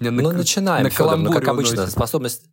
Меня 0.00 0.10
Ну, 0.12 0.22
на- 0.30 0.38
начинаем, 0.38 0.84
на 0.84 0.90
Фёдор, 0.90 1.16
ну, 1.18 1.32
как 1.32 1.48
обычно, 1.48 1.74
уносит. 1.78 1.92
способность 1.92 2.44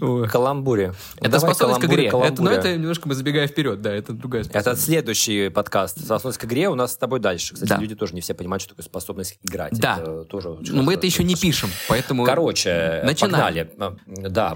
Ой. 0.00 0.26
к 0.28 0.32
каламбуре. 0.32 0.94
Это 1.20 1.30
Давай 1.30 1.40
способность 1.54 1.56
к 1.58 1.60
каламбуре, 1.82 1.94
игре. 1.94 2.06
Это, 2.08 2.10
каламбуре. 2.36 2.56
это 2.56 2.76
немножко 2.76 3.08
мы 3.08 3.14
забегаем 3.14 3.48
вперед, 3.48 3.82
да, 3.82 3.92
это 3.92 4.12
другая 4.14 4.42
Это 4.42 4.50
способность. 4.50 4.84
следующий 4.84 5.48
подкаст. 5.50 6.02
Способность 6.04 6.38
к 6.38 6.44
игре 6.46 6.68
у 6.70 6.74
нас 6.74 6.92
с 6.92 6.96
тобой 6.96 7.20
дальше. 7.20 7.54
Кстати, 7.54 7.68
Да. 7.70 7.76
люди 7.78 7.94
тоже 7.94 8.14
не 8.14 8.20
все 8.22 8.32
понимают, 8.34 8.62
что 8.62 8.70
такое 8.70 8.84
способность 8.84 9.38
играть. 9.42 9.78
Да. 9.78 9.98
Это 10.00 10.24
тоже 10.24 10.48
Но 10.70 10.82
мы 10.82 10.94
это 10.94 11.06
еще 11.06 11.22
не 11.22 11.34
пишем, 11.34 11.68
поэтому... 11.88 12.24
Короче, 12.24 13.02
Начинаем. 13.04 13.68
погнали. 13.68 13.70
А, 13.78 13.96
Да. 14.30 14.54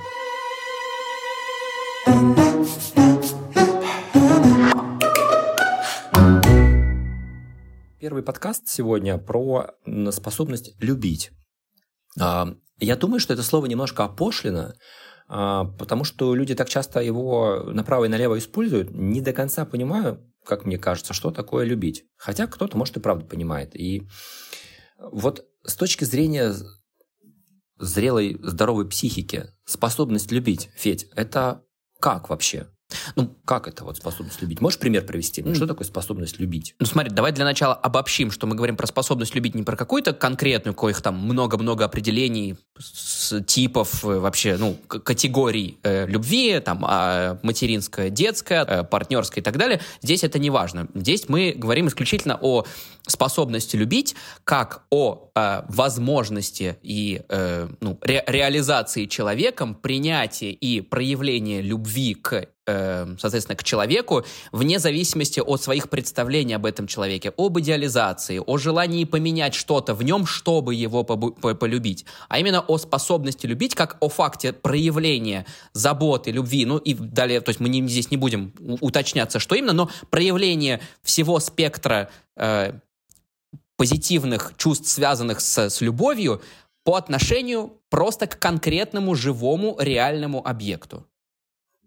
Первый 7.99 8.23
подкаст 8.23 8.67
сегодня 8.67 9.19
про 9.19 9.73
способность 10.11 10.75
любить. 10.81 11.33
А, 12.19 12.55
Я 12.79 12.97
думаю, 12.97 13.21
что 13.21 13.35
это 13.35 13.43
слово 13.43 13.67
немножко 13.67 14.05
опошлено, 14.05 14.73
а, 15.29 15.65
потому 15.65 16.05
что 16.05 16.35
люди 16.35 16.55
так 16.55 16.69
часто 16.69 17.01
его 17.01 17.65
направо 17.73 18.07
и 18.07 18.09
налево 18.09 18.39
используют. 18.39 18.91
Не 18.91 19.21
до 19.21 19.33
конца 19.33 19.65
понимаю, 19.65 20.27
как 20.45 20.65
мне 20.65 20.79
кажется, 20.79 21.13
что 21.13 21.31
такое 21.31 21.65
любить. 21.65 22.05
Хотя 22.17 22.47
кто-то, 22.47 22.77
может, 22.77 22.97
и 22.97 23.01
правда 23.01 23.27
понимает. 23.27 23.77
И 23.77 24.09
вот 24.99 25.47
с 25.65 25.77
точки 25.77 26.05
зрения 26.05 26.55
зрелой, 27.79 28.39
здоровой 28.43 28.89
психики, 28.89 29.47
способность 29.65 30.33
любить, 30.33 30.71
Федь, 30.77 31.09
это 31.15 31.65
как 32.01 32.29
вообще? 32.29 32.69
Ну, 33.17 33.35
как 33.45 33.69
это 33.69 33.85
вот 33.85 33.97
способность 33.97 34.41
любить? 34.43 34.61
Можешь 34.61 34.79
пример 34.79 35.05
привести? 35.05 35.43
мне? 35.43 35.55
Что 35.55 35.67
такое 35.67 35.87
способность 35.87 36.39
любить? 36.39 36.75
Ну 36.79 36.87
смотри, 36.87 37.11
давай 37.11 37.33
для 37.33 37.45
начала 37.45 37.75
обобщим, 37.75 38.31
что 38.31 38.47
мы 38.47 38.55
говорим 38.55 38.77
про 38.77 38.87
способность 38.87 39.35
любить 39.35 39.55
не 39.55 39.63
про 39.63 39.77
какую-то 39.77 40.13
конкретную, 40.13 40.75
коих 40.75 41.01
там 41.01 41.17
много-много 41.19 41.85
определений, 41.85 42.57
с- 42.79 43.41
типов, 43.45 44.05
э, 44.05 44.19
вообще, 44.19 44.57
ну, 44.57 44.77
категорий 44.89 45.79
э, 45.83 46.07
любви, 46.07 46.61
там, 46.61 46.85
а, 46.87 47.39
материнская, 47.43 48.11
детская, 48.11 48.65
э, 48.65 48.85
партнерская 48.85 49.43
и 49.43 49.45
так 49.45 49.57
далее. 49.57 49.81
Здесь 50.03 50.25
это 50.25 50.39
не 50.39 50.51
важно. 50.51 50.89
Здесь 50.95 51.29
мы 51.29 51.53
говорим 51.57 51.89
исключительно 51.89 52.39
о 52.41 52.65
способности 53.07 53.77
любить, 53.77 54.15
как 54.45 54.83
о 54.91 55.30
э, 55.41 55.63
возможности 55.69 56.77
и 56.83 57.23
э, 57.29 57.69
ну, 57.81 57.99
ре- 58.03 58.25
реализации 58.27 59.07
человеком 59.07 59.75
принятия 59.75 60.51
и 60.51 60.81
проявления 60.81 61.63
любви 61.63 62.15
к 62.15 62.47
э, 62.67 63.17
соответственно, 63.19 63.57
к 63.57 63.65
человеку, 63.65 64.25
вне 64.53 64.79
зависимости 64.79 65.41
от 65.41 65.63
своих 65.63 65.89
представлений 65.89 66.55
об 66.55 66.67
этом 66.67 66.87
человеке, 66.87 67.33
об 67.37 67.59
идеализации, 67.59 68.41
о 68.45 68.59
желании 68.59 69.05
поменять 69.05 69.55
что-то 69.55 69.95
в 69.95 70.03
нем, 70.03 70.27
чтобы 70.27 70.75
его 70.75 71.03
полюбить, 71.05 72.05
а 72.29 72.39
именно 72.39 72.61
о 72.61 72.79
способности 72.79 73.47
любить, 73.47 73.75
как 73.75 73.97
о 74.01 74.09
факте 74.09 74.53
проявления 74.53 75.47
заботы, 75.73 76.31
любви, 76.31 76.65
ну 76.67 76.79
и 76.79 76.95
далее, 76.95 77.41
то 77.41 77.51
есть 77.51 77.61
мы 77.61 77.69
не- 77.69 77.89
здесь 77.89 78.11
не 78.11 78.17
будем 78.17 78.53
уточняться, 78.81 79.39
что 79.41 79.55
именно, 79.57 79.73
но 79.73 79.91
проявление 80.11 80.81
всего 81.03 81.41
спектра 81.41 82.09
э, 82.37 82.73
позитивных 83.81 84.53
чувств, 84.59 84.89
связанных 84.89 85.41
с, 85.41 85.57
с 85.57 85.81
любовью, 85.81 86.43
по 86.85 86.97
отношению 86.97 87.81
просто 87.89 88.27
к 88.27 88.39
конкретному 88.39 89.15
живому 89.15 89.75
реальному 89.81 90.47
объекту. 90.47 91.07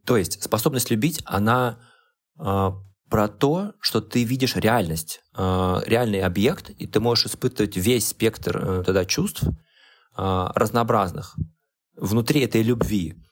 То 0.04 0.18
есть 0.18 0.42
способность 0.42 0.90
любить, 0.90 1.22
она 1.24 1.78
э, 2.40 2.72
про 3.12 3.28
то, 3.28 3.74
что 3.80 4.02
ты 4.02 4.24
видишь 4.24 4.56
реальность, 4.56 5.22
э, 5.38 5.82
реальный 5.86 6.22
объект, 6.22 6.72
и 6.72 6.88
ты 6.88 7.00
можешь 7.00 7.28
испытывать 7.28 7.78
весь 7.78 8.08
спектр 8.08 8.58
э, 8.58 8.84
тогда 8.84 9.06
чувств 9.06 9.44
э, 9.44 9.52
разнообразных 10.16 11.36
внутри 11.96 12.42
этой 12.42 12.64
любви. 12.64 13.24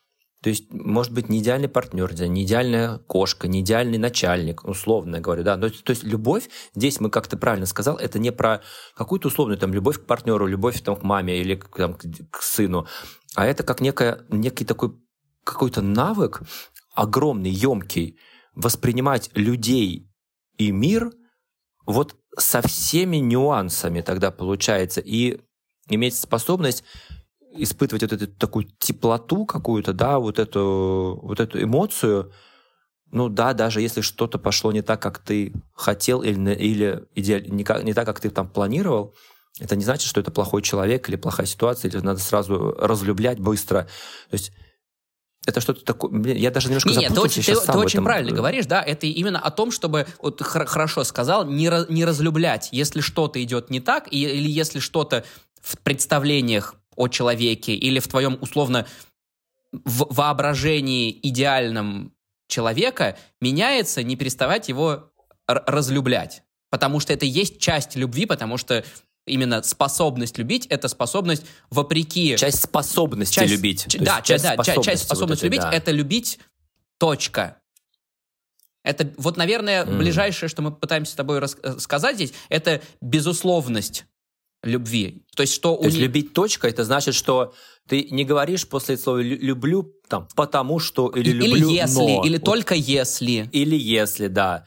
То 0.42 0.50
есть, 0.50 0.72
может 0.72 1.14
быть, 1.14 1.30
не 1.30 1.40
идеальный 1.40 1.70
партнер, 1.70 2.12
не 2.28 2.44
идеальная 2.44 2.98
кошка, 2.98 3.48
не 3.48 3.62
идеальный 3.62 4.00
начальник, 4.00 4.64
условно 4.64 5.20
говоря, 5.20 5.44
да. 5.44 5.58
Но, 5.58 5.70
то 5.70 5.92
есть 5.92 6.04
любовь, 6.04 6.50
здесь 6.74 7.00
мы, 7.00 7.12
как 7.12 7.28
ты 7.28 7.38
правильно 7.38 7.68
сказал, 7.68 7.98
это 7.98 8.18
не 8.18 8.32
про 8.32 8.62
какую-то 8.96 9.28
условную 9.28 9.60
там 9.60 9.72
любовь 9.72 10.00
к 10.00 10.06
партнеру, 10.06 10.48
любовь 10.48 10.82
там, 10.82 10.96
к 10.96 11.04
маме 11.04 11.40
или 11.40 11.56
к, 11.56 11.70
к 12.32 12.42
сыну, 12.42 12.88
а 13.36 13.46
это 13.46 13.64
как 13.64 13.82
некая, 13.82 14.26
некий 14.30 14.66
такой 14.66 14.94
какой-то 15.44 15.82
навык 15.82 16.42
огромный, 16.96 17.52
емкий, 17.52 18.18
воспринимать 18.56 19.30
людей 19.36 20.10
и 20.58 20.72
мир 20.72 21.12
вот 21.86 22.16
со 22.38 22.62
всеми 22.62 23.18
нюансами 23.18 24.02
тогда 24.02 24.32
получается, 24.32 25.02
и 25.02 25.40
иметь 25.88 26.18
способность 26.18 26.84
испытывать 27.54 28.04
вот 28.04 28.14
эту 28.14 28.28
такую 28.28 28.68
теплоту 28.80 29.46
какую-то, 29.46 29.94
да, 29.94 30.20
вот 30.20 30.40
эту, 30.40 31.20
вот 31.22 31.40
эту 31.40 31.62
эмоцию, 31.62 32.32
ну 33.12 33.30
да, 33.30 33.54
даже 33.54 33.82
если 33.82 34.02
что-то 34.02 34.40
пошло 34.40 34.72
не 34.72 34.82
так, 34.82 35.02
как 35.02 35.20
ты 35.20 35.54
хотел, 35.74 36.22
или, 36.22 36.54
или 36.54 37.04
идеаль, 37.16 37.50
не, 37.50 37.64
как, 37.64 37.84
не 37.84 37.94
так, 37.94 38.06
как 38.06 38.20
ты 38.20 38.30
там 38.30 38.48
планировал, 38.48 39.14
это 39.60 39.76
не 39.76 39.84
значит, 39.84 40.08
что 40.08 40.22
это 40.22 40.32
плохой 40.32 40.62
человек 40.62 41.10
или 41.10 41.18
плохая 41.18 41.46
ситуация, 41.46 41.90
или 41.90 41.98
надо 41.98 42.20
сразу 42.20 42.72
разлюблять 42.80 43.40
быстро. 43.40 43.84
То 44.30 44.34
есть 44.34 44.52
это 45.46 45.60
что-то 45.60 45.84
такое... 45.84 46.12
Блин, 46.12 46.38
я 46.38 46.52
даже 46.52 46.68
немножко 46.68 46.90
Не, 46.90 46.98
не, 46.98 47.08
ты 47.10 47.20
очень, 47.20 47.42
сейчас 47.42 47.62
ты- 47.66 47.72
ты 47.72 47.78
очень 47.78 48.04
правильно 48.04 48.32
говоришь, 48.32 48.66
да, 48.68 48.82
это 48.82 49.08
именно 49.08 49.40
о 49.40 49.52
том, 49.52 49.72
чтобы, 49.72 50.08
вот 50.22 50.38
ты 50.38 50.44
хор- 50.44 50.68
хорошо 50.68 51.04
сказал, 51.04 51.46
не, 51.46 51.70
не 51.92 52.06
разлюблять, 52.06 52.70
если 52.72 53.02
что-то 53.02 53.44
идет 53.44 53.70
не 53.70 53.82
так, 53.82 54.08
и- 54.12 54.24
или 54.24 54.50
если 54.50 54.80
что-то 54.80 55.26
в 55.62 55.78
представлениях 55.80 56.76
о 56.96 57.08
человеке, 57.08 57.74
или 57.74 58.00
в 58.00 58.08
твоем, 58.08 58.38
условно, 58.42 58.88
в 59.72 60.14
воображении 60.14 61.18
идеальном 61.24 62.14
человека 62.48 63.18
меняется, 63.40 64.04
не 64.04 64.16
переставать 64.16 64.68
его 64.70 65.12
разлюблять. 65.48 66.44
Потому 66.70 67.00
что 67.00 67.14
это 67.14 67.26
и 67.26 67.30
есть 67.30 67.60
часть 67.60 67.96
любви, 67.96 68.26
потому 68.26 68.58
что 68.58 68.84
именно 69.26 69.62
способность 69.64 70.38
любить— 70.38 70.66
это 70.70 70.88
способность 70.88 71.46
вопреки... 71.70 72.36
Часть 72.38 72.62
способности 72.62 73.36
часть- 73.36 73.52
любить. 73.52 73.86
ч- 73.88 74.00
да, 74.00 74.22
часть, 74.22 74.44
да, 74.44 74.58
часть, 74.58 74.84
часть 74.84 75.04
вот 75.04 75.06
способности 75.08 75.42
этой, 75.46 75.46
любить 75.46 75.62
да. 75.62 75.72
это 75.72 75.92
любить 75.92 76.40
точка. 76.98 77.58
Это 78.84 79.14
вот, 79.18 79.38
наверное, 79.38 79.86
Мгм. 79.86 80.00
ближайшее, 80.00 80.50
что 80.50 80.62
мы 80.62 80.72
пытаемся 80.72 81.14
с 81.14 81.16
тобой 81.16 81.40
рас- 81.40 81.58
э, 81.62 81.78
здесь, 82.14 82.34
это 82.50 82.82
безусловность 83.00 84.06
любви. 84.64 85.24
То 85.36 85.42
есть, 85.42 85.54
что 85.54 85.76
То 85.78 85.86
есть 85.86 85.98
не- 85.98 86.04
любить 86.04 86.34
точка, 86.34 86.68
это 86.68 86.84
значит, 86.84 87.16
что 87.16 87.54
ты 87.88 88.08
не 88.12 88.26
говоришь 88.26 88.68
после 88.68 88.98
слова 88.98 89.18
«лю- 89.20 89.40
люблю 89.40 89.94
там 90.08 90.28
потому 90.36 90.80
что 90.80 91.10
или 91.10 91.30
или 91.32 91.48
люблю 91.48 91.70
если, 91.70 92.00
но». 92.00 92.24
или 92.24 92.38
Вот. 92.38 92.46
только 92.46 92.76
если. 92.76 93.50
Или 93.52 93.76
если, 93.76 94.28
да. 94.28 94.66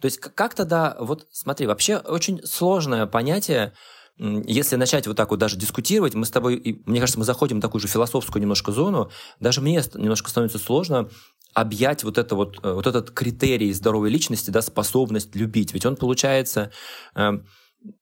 То 0.00 0.06
есть 0.06 0.18
как 0.18 0.54
тогда, 0.54 0.96
вот 0.98 1.26
смотри, 1.30 1.66
вообще 1.66 1.96
очень 1.96 2.44
сложное 2.46 3.06
понятие, 3.06 3.72
если 4.18 4.76
начать 4.76 5.06
вот 5.06 5.16
так 5.16 5.30
вот 5.30 5.38
даже 5.40 5.56
дискутировать, 5.56 6.14
мы 6.14 6.24
с 6.24 6.30
тобой, 6.30 6.56
и, 6.56 6.80
мне 6.86 7.00
кажется, 7.00 7.18
мы 7.18 7.24
заходим 7.24 7.58
в 7.58 7.60
такую 7.60 7.80
же 7.80 7.88
философскую 7.88 8.40
немножко 8.40 8.70
зону, 8.72 9.10
даже 9.40 9.60
мне 9.60 9.82
немножко 9.94 10.30
становится 10.30 10.58
сложно 10.58 11.08
объять 11.52 12.04
вот, 12.04 12.18
это 12.18 12.34
вот, 12.34 12.58
э, 12.62 12.72
вот 12.72 12.86
этот 12.86 13.10
критерий 13.10 13.72
здоровой 13.72 14.10
личности, 14.10 14.50
да, 14.50 14.62
способность 14.62 15.34
любить. 15.34 15.72
Ведь 15.74 15.86
он 15.86 15.96
получается 15.96 16.70
э, 17.14 17.32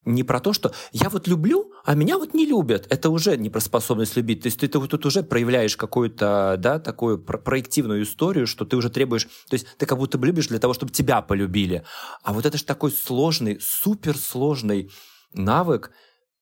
не 0.05 0.23
про 0.23 0.41
то, 0.41 0.53
что 0.53 0.73
я 0.93 1.09
вот 1.09 1.27
люблю, 1.29 1.73
а 1.85 1.95
меня 1.95 2.19
вот 2.19 2.35
не 2.35 2.47
любят. 2.47 2.87
Это 2.91 3.11
уже 3.11 3.37
не 3.37 3.51
про 3.51 3.61
способность 3.61 4.17
любить. 4.17 4.43
То 4.43 4.47
есть 4.47 4.61
ты, 4.61 4.69
ты 4.69 4.79
вот 4.79 4.91
тут 4.91 5.07
уже 5.07 5.23
проявляешь 5.23 5.77
какую-то, 5.77 6.57
да, 6.59 6.79
такую 6.79 7.19
про- 7.19 7.39
проективную 7.39 8.03
историю, 8.03 8.47
что 8.47 8.65
ты 8.65 8.77
уже 8.77 8.91
требуешь, 8.91 9.25
то 9.25 9.55
есть 9.55 9.67
ты 9.79 9.87
как 9.87 9.99
будто 9.99 10.19
бы 10.19 10.27
любишь 10.27 10.49
для 10.49 10.59
того, 10.59 10.75
чтобы 10.75 10.93
тебя 10.93 11.23
полюбили. 11.23 11.85
А 12.23 12.33
вот 12.33 12.47
это 12.47 12.57
же 12.59 12.65
такой 12.65 12.93
сложный, 12.93 13.59
суперсложный 13.61 14.91
навык 15.33 15.91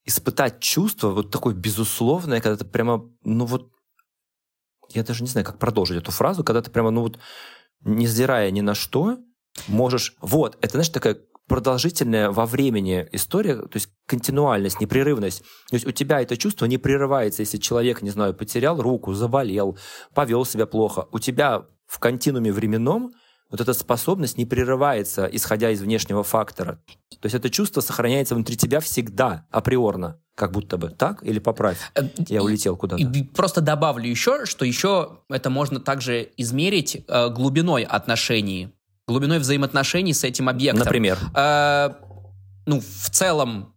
испытать 0.04 0.60
чувство 0.60 1.10
вот 1.10 1.30
такое 1.30 1.54
безусловное, 1.54 2.40
когда 2.40 2.56
ты 2.56 2.64
прямо, 2.64 3.10
ну 3.22 3.44
вот, 3.44 3.70
я 4.90 5.04
даже 5.04 5.22
не 5.22 5.28
знаю, 5.28 5.46
как 5.46 5.58
продолжить 5.58 5.98
эту 5.98 6.10
фразу, 6.10 6.42
когда 6.42 6.62
ты 6.62 6.70
прямо, 6.70 6.90
ну 6.90 7.02
вот, 7.02 7.18
не 7.82 8.06
взирая 8.06 8.50
ни 8.50 8.60
на 8.60 8.74
что, 8.74 9.18
можешь... 9.68 10.16
Вот, 10.20 10.56
это, 10.60 10.72
знаешь, 10.72 10.88
такая 10.88 11.18
продолжительная 11.50 12.30
во 12.30 12.46
времени 12.46 13.08
история, 13.10 13.56
то 13.56 13.74
есть 13.74 13.88
континуальность, 14.06 14.80
непрерывность. 14.80 15.40
То 15.68 15.74
есть 15.74 15.84
у 15.84 15.90
тебя 15.90 16.20
это 16.20 16.36
чувство 16.36 16.66
не 16.66 16.78
прерывается, 16.78 17.42
если 17.42 17.58
человек, 17.58 18.02
не 18.02 18.10
знаю, 18.10 18.34
потерял 18.34 18.80
руку, 18.80 19.14
заболел, 19.14 19.76
повел 20.14 20.44
себя 20.44 20.66
плохо. 20.66 21.08
У 21.10 21.18
тебя 21.18 21.66
в 21.88 21.98
континууме 21.98 22.52
временном 22.52 23.10
вот 23.50 23.60
эта 23.60 23.72
способность 23.72 24.38
не 24.38 24.46
прерывается, 24.46 25.26
исходя 25.26 25.70
из 25.70 25.82
внешнего 25.82 26.22
фактора. 26.22 26.80
То 27.20 27.26
есть 27.26 27.34
это 27.34 27.50
чувство 27.50 27.80
сохраняется 27.80 28.36
внутри 28.36 28.56
тебя 28.56 28.78
всегда, 28.78 29.44
априорно, 29.50 30.20
как 30.36 30.52
будто 30.52 30.76
бы. 30.76 30.90
Так? 30.90 31.24
Или 31.24 31.40
поправь? 31.40 31.78
Э, 31.96 32.02
Я 32.28 32.44
улетел 32.44 32.76
куда-то. 32.76 33.02
И 33.02 33.24
просто 33.24 33.60
добавлю 33.60 34.08
еще, 34.08 34.46
что 34.46 34.64
еще 34.64 35.18
это 35.28 35.50
можно 35.50 35.80
также 35.80 36.30
измерить 36.36 37.04
э, 37.08 37.28
глубиной 37.30 37.82
отношений, 37.82 38.72
глубиной 39.10 39.38
взаимоотношений 39.38 40.14
с 40.14 40.24
этим 40.24 40.48
объектом. 40.48 40.84
Например. 40.84 41.18
Э, 41.34 41.90
ну, 42.66 42.80
в 42.80 43.10
целом, 43.10 43.74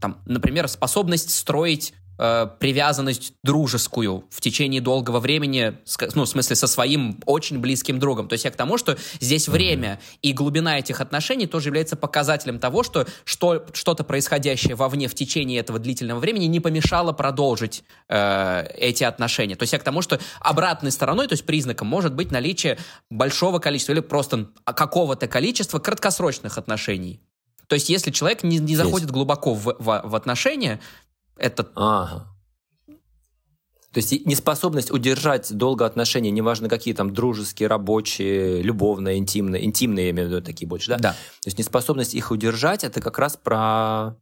там, 0.00 0.18
например, 0.26 0.68
способность 0.68 1.30
строить 1.30 1.94
э, 2.18 2.46
привязанность 2.58 3.32
дружескую 3.42 4.24
в 4.30 4.40
течение 4.40 4.80
долгого 4.80 5.20
времени, 5.20 5.74
ну, 6.14 6.24
в 6.24 6.28
смысле, 6.28 6.56
со 6.56 6.66
своим 6.66 7.20
очень 7.26 7.58
близким 7.58 7.98
другом. 7.98 8.28
То 8.28 8.34
есть 8.34 8.44
я 8.44 8.50
к 8.50 8.56
тому, 8.56 8.78
что 8.78 8.98
здесь 9.20 9.48
время 9.48 10.00
и 10.22 10.32
глубина 10.32 10.78
этих 10.78 11.00
отношений 11.00 11.46
тоже 11.46 11.68
является 11.68 11.96
показателем 11.96 12.58
того, 12.58 12.82
что, 12.82 13.06
что 13.24 13.66
что-то 13.72 14.04
происходящее 14.04 14.74
вовне 14.74 15.08
в 15.08 15.14
течение 15.14 15.60
этого 15.60 15.78
длительного 15.78 16.18
времени 16.18 16.46
не 16.46 16.60
помешало 16.60 17.12
продолжить 17.12 17.84
э, 18.08 18.66
эти 18.76 19.04
отношения. 19.04 19.56
То 19.56 19.62
есть 19.62 19.72
я 19.72 19.78
к 19.78 19.84
тому, 19.84 20.02
что 20.02 20.20
обратной 20.40 20.90
стороной, 20.90 21.28
то 21.28 21.34
есть 21.34 21.46
признаком 21.46 21.88
может 21.88 22.14
быть 22.14 22.30
наличие 22.30 22.78
большого 23.10 23.58
количества 23.58 23.92
или 23.92 24.00
просто 24.00 24.48
какого-то 24.64 25.28
количества 25.28 25.78
краткосрочных 25.78 26.58
отношений. 26.58 27.20
То 27.68 27.74
есть 27.74 27.90
если 27.90 28.10
человек 28.10 28.42
не, 28.42 28.58
не 28.58 28.76
заходит 28.76 29.10
глубоко 29.10 29.54
в, 29.54 29.76
в, 29.78 30.02
в 30.04 30.14
отношения, 30.14 30.80
это... 31.38 31.68
Ага. 31.74 32.26
То 33.92 34.00
есть 34.00 34.26
неспособность 34.26 34.90
удержать 34.90 35.52
долго 35.52 35.86
отношения, 35.86 36.30
неважно 36.30 36.68
какие 36.68 36.92
там 36.94 37.12
дружеские, 37.12 37.68
рабочие, 37.68 38.62
любовные, 38.62 39.16
интимные, 39.16 39.64
интимные, 39.64 40.06
я 40.06 40.10
имею 40.10 40.28
в 40.28 40.30
виду 40.32 40.44
такие 40.44 40.68
больше, 40.68 40.90
да? 40.90 40.98
Да. 40.98 41.12
То 41.12 41.46
есть 41.46 41.58
неспособность 41.58 42.14
их 42.14 42.30
удержать, 42.30 42.84
это 42.84 43.00
как 43.00 43.18
раз 43.18 43.36
про 43.36 44.16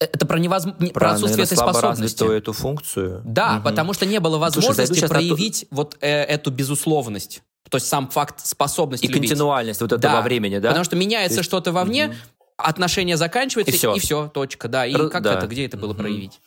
это 0.00 0.26
про, 0.26 0.38
невозм... 0.38 0.72
про, 0.72 0.88
про 0.88 1.10
отсутствие 1.12 1.44
этой 1.44 1.56
способности. 1.56 2.36
эту 2.36 2.52
функцию. 2.52 3.22
Да, 3.24 3.56
угу. 3.56 3.64
потому 3.64 3.92
что 3.92 4.06
не 4.06 4.18
было 4.18 4.38
возможности 4.38 4.86
Слушай, 4.86 5.08
проявить 5.08 5.66
на... 5.70 5.76
вот 5.76 5.98
э, 6.00 6.24
эту 6.24 6.50
безусловность. 6.50 7.42
То 7.68 7.76
есть 7.76 7.86
сам 7.86 8.08
факт 8.08 8.44
способности 8.44 9.04
И 9.04 9.08
любить. 9.08 9.28
континуальность 9.30 9.80
вот 9.80 9.92
этого 9.92 10.14
да, 10.14 10.22
времени, 10.22 10.58
да? 10.58 10.68
Потому 10.68 10.84
что 10.84 10.96
меняется 10.96 11.38
есть... 11.38 11.48
что-то 11.48 11.70
вовне, 11.70 12.06
угу. 12.06 12.14
Отношения 12.60 13.16
заканчиваются, 13.16 13.74
и 13.74 13.76
все. 13.76 13.94
и 13.94 13.98
все, 13.98 14.28
точка. 14.28 14.68
Да, 14.68 14.86
и 14.86 14.94
Р... 14.94 15.08
как 15.08 15.22
да. 15.22 15.34
это, 15.34 15.46
где 15.46 15.66
это 15.66 15.76
было 15.76 15.90
угу. 15.92 16.00
проявить? 16.00 16.40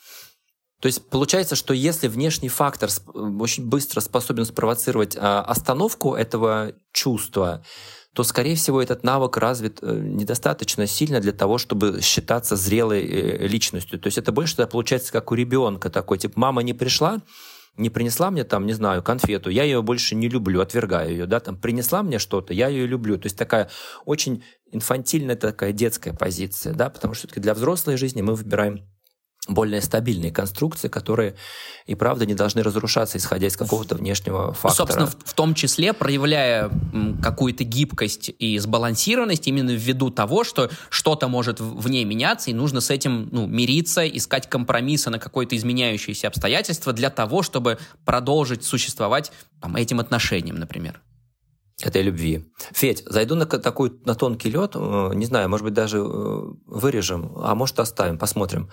То 0.79 0.87
есть 0.87 1.09
получается, 1.09 1.55
что 1.55 1.73
если 1.73 2.09
внешний 2.09 2.49
фактор 2.49 2.89
очень 3.13 3.65
быстро 3.65 4.01
способен 4.01 4.43
спровоцировать 4.43 5.15
а, 5.17 5.41
остановку 5.41 6.13
этого 6.13 6.73
чувства, 6.91 7.63
то, 8.13 8.23
скорее 8.23 8.55
всего, 8.55 8.81
этот 8.81 9.03
навык 9.03 9.37
развит 9.37 9.79
э, 9.81 9.91
недостаточно 9.91 10.85
сильно 10.85 11.19
для 11.19 11.31
того, 11.31 11.57
чтобы 11.57 12.01
считаться 12.01 12.55
зрелой 12.55 13.01
э, 13.05 13.47
личностью. 13.47 13.97
То 13.97 14.07
есть 14.07 14.17
это 14.17 14.31
больше 14.31 14.57
тогда 14.57 14.69
получается 14.69 15.11
как 15.11 15.31
у 15.31 15.35
ребенка 15.35 15.89
такой, 15.89 16.19
типа, 16.19 16.33
мама 16.39 16.61
не 16.61 16.73
пришла, 16.73 17.21
не 17.77 17.89
принесла 17.89 18.31
мне 18.31 18.43
там, 18.43 18.65
не 18.65 18.73
знаю, 18.73 19.01
конфету, 19.01 19.49
я 19.49 19.63
ее 19.63 19.81
больше 19.81 20.15
не 20.15 20.29
люблю, 20.29 20.61
отвергаю 20.61 21.09
ее, 21.11 21.25
да, 21.25 21.39
там 21.39 21.57
принесла 21.57 22.03
мне 22.03 22.19
что-то, 22.19 22.53
я 22.53 22.67
ее 22.67 22.85
люблю. 22.85 23.17
То 23.17 23.25
есть 23.25 23.37
такая 23.37 23.69
очень 24.05 24.43
инфантильная 24.71 25.35
такая 25.35 25.71
детская 25.71 26.13
позиция, 26.13 26.73
да, 26.73 26.89
потому 26.89 27.13
что 27.13 27.27
все-таки 27.27 27.41
для 27.41 27.53
взрослой 27.53 27.97
жизни 27.97 28.21
мы 28.21 28.35
выбираем 28.35 28.87
более 29.47 29.81
стабильные 29.81 30.31
конструкции, 30.31 30.87
которые 30.87 31.35
и 31.85 31.95
правда 31.95 32.25
не 32.25 32.33
должны 32.33 32.63
разрушаться, 32.63 33.17
исходя 33.17 33.47
из 33.47 33.57
какого-то 33.57 33.95
внешнего 33.95 34.53
фактора. 34.53 34.73
Собственно, 34.73 35.07
в, 35.07 35.17
в 35.25 35.33
том 35.33 35.53
числе 35.53 35.93
проявляя 35.93 36.71
какую-то 37.21 37.63
гибкость 37.63 38.31
и 38.39 38.57
сбалансированность 38.57 39.47
именно 39.47 39.71
ввиду 39.71 40.09
того, 40.09 40.43
что 40.43 40.69
что-то 40.89 41.27
может 41.27 41.59
в 41.59 41.89
ней 41.89 42.05
меняться, 42.05 42.51
и 42.51 42.53
нужно 42.53 42.79
с 42.79 42.89
этим 42.89 43.29
ну, 43.31 43.45
мириться, 43.45 44.07
искать 44.07 44.49
компромиссы 44.49 45.09
на 45.09 45.19
какое-то 45.19 45.57
изменяющееся 45.57 46.27
обстоятельство 46.27 46.93
для 46.93 47.09
того, 47.09 47.43
чтобы 47.43 47.79
продолжить 48.05 48.63
существовать 48.63 49.31
там, 49.61 49.75
этим 49.75 49.99
отношениям, 49.99 50.55
например 50.57 51.01
этой 51.81 52.01
любви. 52.01 52.45
Федь, 52.71 53.03
зайду 53.05 53.35
на 53.35 53.45
такой 53.45 53.91
на 54.05 54.15
тонкий 54.15 54.49
лед, 54.49 54.73
э, 54.75 55.11
не 55.15 55.25
знаю, 55.25 55.49
может 55.49 55.65
быть 55.65 55.73
даже 55.73 55.97
э, 55.97 56.41
вырежем, 56.65 57.33
а 57.37 57.55
может 57.55 57.79
оставим, 57.79 58.17
посмотрим. 58.17 58.69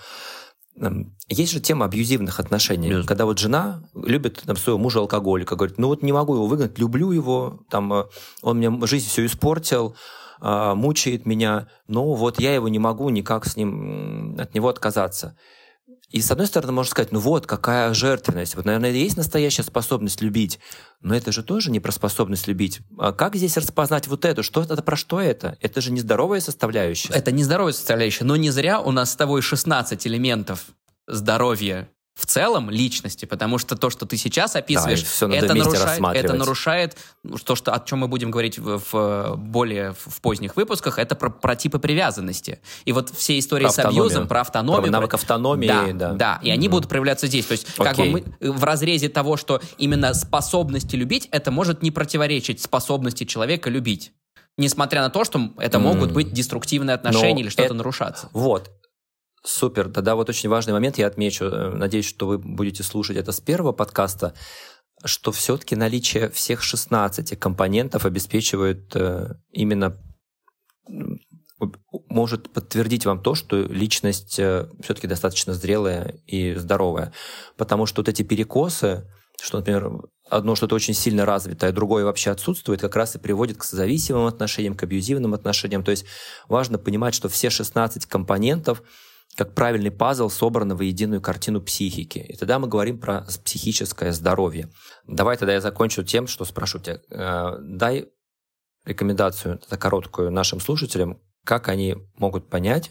Эм, 0.81 1.15
есть 1.29 1.53
же 1.53 1.61
тема 1.61 1.85
абьюзивных 1.85 2.41
отношений, 2.41 2.91
yes. 2.91 3.05
когда 3.05 3.27
вот 3.27 3.39
жена 3.39 3.83
любит 3.95 4.43
там, 4.47 4.57
своего 4.57 4.79
мужа 4.79 5.01
алкоголика, 5.01 5.55
говорит, 5.55 5.77
ну 5.77 5.89
вот 5.89 6.03
не 6.03 6.13
могу 6.13 6.35
его 6.35 6.47
выгнать, 6.47 6.79
люблю 6.79 7.13
его, 7.13 7.61
там, 7.69 7.93
э, 7.93 8.05
он 8.41 8.59
мне 8.59 8.87
жизнь 8.87 9.07
все 9.07 9.27
испортил, 9.27 9.95
а, 10.41 10.75
мучает 10.75 11.27
меня, 11.27 11.69
но 11.87 12.15
вот 12.15 12.41
я 12.41 12.55
его 12.55 12.69
не 12.69 12.79
могу 12.79 13.11
никак 13.11 13.45
с 13.45 13.57
ним, 13.57 14.37
от 14.39 14.55
него 14.55 14.69
отказаться. 14.71 15.37
И 16.11 16.21
с 16.21 16.31
одной 16.31 16.49
стороны, 16.49 16.73
можно 16.73 16.91
сказать, 16.91 17.13
ну 17.13 17.21
вот, 17.21 17.47
какая 17.47 17.95
жертвенность. 17.95 18.57
Вот, 18.57 18.65
наверное, 18.65 18.91
есть 18.91 19.17
настоящая 19.17 19.63
способность 19.63 20.21
любить, 20.21 20.59
но 21.01 21.15
это 21.15 21.31
же 21.31 21.43
тоже 21.43 21.71
не 21.71 21.79
про 21.79 21.93
способность 21.93 22.49
любить. 22.49 22.81
А 22.99 23.13
как 23.13 23.37
здесь 23.37 23.57
распознать 23.57 24.09
вот 24.09 24.25
это? 24.25 24.43
Что 24.43 24.63
это 24.63 24.83
про 24.83 24.97
что 24.97 25.21
это? 25.21 25.57
Это 25.61 25.81
же 25.81 25.93
нездоровая 25.93 26.41
составляющая. 26.41 27.13
Это 27.13 27.31
нездоровая 27.31 27.73
составляющая, 27.73 28.25
но 28.25 28.37
не 28.37 28.51
зря 28.51 28.81
у 28.81 28.91
нас 28.91 29.13
с 29.13 29.17
тобой 29.17 29.41
16 29.41 30.07
элементов 30.07 30.67
здоровья 31.07 31.89
в 32.15 32.27
целом 32.27 32.71
личности, 32.71 33.25
потому 33.25 33.59
что 33.59 33.77
то, 33.77 33.89
что 33.89 34.05
ты 34.05 34.17
сейчас 34.17 34.57
описываешь, 34.57 35.05
да, 35.21 35.35
это, 35.35 35.55
нарушает, 35.55 36.17
это 36.17 36.35
нарушает 36.35 36.97
то, 37.45 37.57
что, 37.57 37.73
о 37.73 37.81
чем 37.81 38.01
мы 38.01 38.09
будем 38.09 38.31
говорить 38.31 38.59
в, 38.59 38.81
в 38.93 39.37
более 39.37 39.95
в 39.95 40.21
поздних 40.21 40.57
выпусках, 40.57 40.99
это 40.99 41.15
про, 41.15 41.31
про 41.31 41.57
типы 41.57 41.79
привязанности. 41.79 42.61
И 42.85 42.93
вот 42.93 43.11
все 43.11 43.39
истории 43.39 43.65
про 43.65 43.73
с 43.73 43.79
автономию. 43.79 44.05
абьюзом, 44.05 44.29
про 44.29 44.41
автономию. 44.43 44.83
Про 44.83 44.91
навык 44.91 45.15
автономии. 45.15 45.67
Да, 45.67 45.93
да. 45.93 46.13
да 46.13 46.41
и 46.43 46.51
они 46.51 46.67
mm 46.67 46.71
будут 46.71 46.89
проявляться 46.89 47.27
здесь. 47.27 47.47
То 47.47 47.53
есть 47.53 47.75
как 47.75 47.97
бы 47.97 48.07
мы 48.07 48.53
в 48.53 48.63
разрезе 48.63 49.09
того, 49.09 49.37
что 49.37 49.61
именно 49.77 50.15
способности 50.15 50.95
любить, 50.95 51.29
это 51.33 51.51
может 51.51 51.83
не 51.83 51.91
противоречить 51.91 52.63
способности 52.63 53.25
человека 53.25 53.71
любить 53.71 54.13
несмотря 54.57 55.01
на 55.01 55.11
то, 55.11 55.25
что 55.25 55.51
это 55.57 55.79
могут 55.79 56.13
быть 56.13 56.33
деструктивные 56.33 56.95
отношения 56.95 57.35
Но 57.35 57.41
или 57.41 57.49
что-то 57.49 57.67
это... 57.67 57.75
нарушаться. 57.75 58.29
Вот. 58.33 58.71
Супер. 59.43 59.91
Тогда 59.91 60.15
вот 60.15 60.29
очень 60.29 60.49
важный 60.49 60.73
момент 60.73 60.99
я 60.99 61.07
отмечу. 61.07 61.47
Э, 61.47 61.71
надеюсь, 61.71 62.07
что 62.07 62.27
вы 62.27 62.39
будете 62.39 62.83
слушать 62.83 63.17
это 63.17 63.33
с 63.33 63.41
первого 63.41 63.73
подкаста 63.73 64.35
что 65.05 65.33
все-таки 65.33 65.77
наличие 65.77 66.29
всех 66.31 66.63
16 66.63 67.39
компонентов 67.39 68.05
обеспечивает 68.05 68.95
э, 68.95 69.35
именно 69.51 69.97
может 72.09 72.51
подтвердить 72.53 73.05
вам 73.05 73.23
то, 73.23 73.35
что 73.35 73.57
личность 73.57 74.39
э, 74.39 74.69
все-таки 74.83 75.07
достаточно 75.07 75.53
зрелая 75.53 76.21
и 76.27 76.55
здоровая. 76.55 77.13
Потому 77.57 77.87
что 77.87 78.01
вот 78.01 78.09
эти 78.09 78.23
перекосы, 78.23 79.11
что, 79.41 79.59
например, 79.59 79.91
одно 80.29 80.55
что-то 80.55 80.75
очень 80.75 80.95
сильно 80.95 81.27
развитое, 81.27 81.73
другое 81.73 82.05
вообще 82.05 82.31
отсутствует, 82.31 82.81
как 82.81 82.97
раз 82.97 83.15
и 83.15 83.19
приводит 83.19 83.59
к 83.59 83.65
зависимым 83.65 84.27
отношениям, 84.27 84.75
к 84.75 84.83
абьюзивным 84.83 85.35
отношениям. 85.35 85.85
То 85.85 85.91
есть 85.91 86.07
важно 86.49 86.79
понимать, 86.79 87.15
что 87.15 87.29
все 87.29 87.51
16 87.51 88.07
компонентов– 88.07 88.83
как 89.37 89.55
правильный 89.55 89.91
пазл, 89.91 90.29
собраны 90.29 90.75
в 90.75 90.81
единую 90.81 91.21
картину 91.21 91.61
психики. 91.61 92.19
И 92.19 92.37
тогда 92.37 92.59
мы 92.59 92.69
говорим 92.69 92.99
про 92.99 93.27
психическое 93.45 94.13
здоровье. 94.13 94.71
Давай 95.07 95.37
тогда 95.37 95.55
я 95.55 95.61
закончу 95.61 96.03
тем, 96.03 96.27
что 96.27 96.45
спрошу 96.45 96.79
тебя. 96.79 97.01
Э, 97.11 97.59
дай 97.61 98.09
рекомендацию 98.85 99.61
короткую 99.79 100.31
нашим 100.31 100.61
слушателям, 100.61 101.21
как 101.45 101.69
они 101.69 101.97
могут 102.17 102.49
понять, 102.51 102.91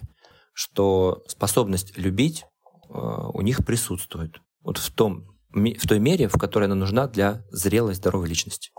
что 0.54 1.24
способность 1.28 1.98
любить 1.98 2.44
э, 2.44 2.94
у 2.94 3.42
них 3.42 3.66
присутствует. 3.66 4.42
Вот 4.62 4.78
в, 4.78 4.92
том, 4.92 5.38
в 5.52 5.88
той 5.88 6.00
мере, 6.00 6.28
в 6.28 6.38
которой 6.38 6.66
она 6.66 6.76
нужна 6.76 7.08
для 7.08 7.44
зрелой, 7.52 7.96
здоровой 7.96 8.28
личности. 8.28 8.72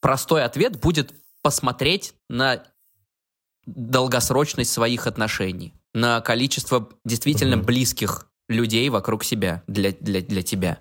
Простой 0.00 0.44
ответ 0.44 0.80
будет 0.80 1.14
посмотреть 1.42 2.14
на 2.28 2.64
долгосрочность 3.66 4.72
своих 4.72 5.06
отношений 5.06 5.74
на 5.96 6.20
количество 6.20 6.90
действительно 7.06 7.56
угу. 7.56 7.64
близких 7.64 8.30
людей 8.48 8.90
вокруг 8.90 9.24
себя, 9.24 9.62
для, 9.66 9.92
для, 9.92 10.20
для 10.20 10.42
тебя, 10.42 10.78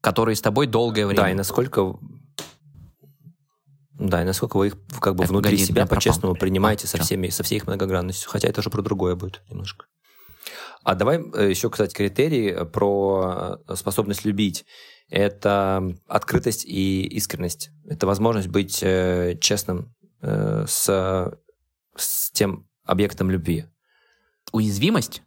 которые 0.00 0.34
с 0.34 0.40
тобой 0.40 0.66
долгое 0.66 1.06
время. 1.06 1.22
Да, 1.22 1.30
и 1.30 1.34
насколько 1.34 1.96
да, 3.92 4.22
и 4.22 4.24
насколько 4.24 4.56
вы 4.56 4.66
их 4.66 4.76
как 5.00 5.14
бы 5.14 5.22
так, 5.22 5.30
внутри 5.30 5.56
себя 5.56 5.86
по-честному 5.86 6.34
принимаете 6.34 6.88
со, 6.88 6.98
всеми, 6.98 7.28
со 7.28 7.44
всей 7.44 7.58
их 7.58 7.68
многогранностью. 7.68 8.28
Хотя 8.28 8.48
это 8.48 8.60
же 8.60 8.70
про 8.70 8.82
другое 8.82 9.14
будет 9.14 9.40
немножко. 9.48 9.86
А 10.82 10.96
давай 10.96 11.20
э, 11.20 11.48
еще, 11.48 11.70
кстати, 11.70 11.94
критерии 11.94 12.64
про 12.64 13.60
э, 13.68 13.76
способность 13.76 14.24
любить. 14.24 14.66
Это 15.08 15.94
открытость 16.08 16.64
и 16.64 17.04
искренность. 17.06 17.70
Это 17.88 18.08
возможность 18.08 18.48
быть 18.48 18.80
э, 18.82 19.38
честным 19.40 19.94
с, 20.20 21.36
с 21.96 22.30
тем, 22.32 22.66
объектом 22.84 23.30
любви. 23.30 23.66
Уязвимость? 24.52 25.22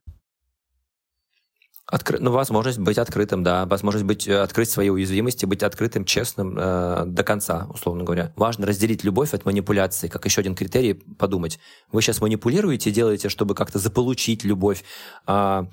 Откры... 1.90 2.20
Ну, 2.20 2.32
возможность 2.32 2.80
быть 2.80 2.98
открытым, 2.98 3.44
да. 3.44 3.66
Возможность 3.66 4.06
быть, 4.06 4.28
э, 4.28 4.42
открыть 4.42 4.70
свои 4.70 4.90
уязвимости, 4.90 5.46
быть 5.46 5.64
открытым, 5.64 6.04
честным 6.04 6.58
э, 6.60 7.06
до 7.06 7.24
конца, 7.24 7.66
условно 7.74 8.04
говоря. 8.04 8.34
Важно 8.36 8.68
разделить 8.68 9.06
любовь 9.06 9.34
от 9.34 9.46
манипуляции, 9.46 10.10
как 10.10 10.26
еще 10.26 10.42
один 10.42 10.54
критерий 10.54 10.96
подумать. 10.96 11.60
Вы 11.94 12.02
сейчас 12.02 12.20
манипулируете, 12.20 12.92
делаете, 12.92 13.30
чтобы 13.30 13.56
как-то 13.56 13.80
заполучить 13.80 14.44
любовь, 14.44 14.84
э, 15.28 15.64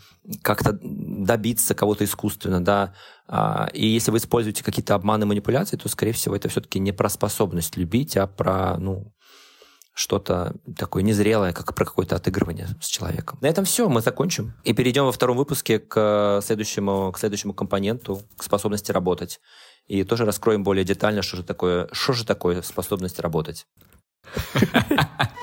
как-то 0.42 0.78
добиться 0.80 1.74
кого-то 1.74 2.04
искусственно, 2.04 2.64
да. 2.64 2.94
Э, 3.26 3.66
и 3.72 3.84
если 3.84 4.12
вы 4.12 4.18
используете 4.18 4.62
какие-то 4.62 4.94
обманы, 4.94 5.26
манипуляции, 5.26 5.76
то, 5.76 5.88
скорее 5.88 6.12
всего, 6.12 6.36
это 6.36 6.48
все-таки 6.48 6.78
не 6.78 6.92
про 6.92 7.08
способность 7.08 7.76
любить, 7.76 8.16
а 8.16 8.28
про, 8.28 8.76
ну, 8.78 9.12
что-то 9.94 10.54
такое 10.76 11.02
незрелое, 11.02 11.52
как 11.52 11.72
про 11.74 11.84
какое-то 11.84 12.16
отыгрывание 12.16 12.68
с 12.80 12.86
человеком. 12.86 13.38
На 13.40 13.46
этом 13.46 13.64
все, 13.64 13.88
мы 13.88 14.00
закончим. 14.00 14.52
И 14.64 14.72
перейдем 14.72 15.04
во 15.04 15.12
втором 15.12 15.36
выпуске 15.36 15.78
к 15.78 16.40
следующему, 16.42 17.12
к 17.12 17.18
следующему 17.18 17.54
компоненту, 17.54 18.20
к 18.36 18.42
способности 18.42 18.90
работать. 18.90 19.40
И 19.86 20.02
тоже 20.02 20.24
раскроем 20.24 20.64
более 20.64 20.84
детально, 20.84 21.22
что 21.22 21.36
же 21.36 21.44
такое, 21.44 21.88
что 21.92 22.12
же 22.12 22.26
такое 22.26 22.62
способность 22.62 23.20
работать. 23.20 23.66